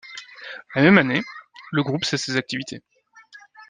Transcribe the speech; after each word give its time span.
La 0.73 0.81
même 0.81 0.97
année, 0.97 1.21
le 1.71 1.83
groupe 1.83 2.05
cesse 2.05 2.23
ses 2.25 2.35
activités. 2.35 2.81